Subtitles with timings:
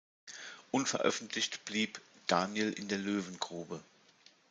[0.71, 3.83] Unveröffentlicht blieb "Daniel in der Löwengrube.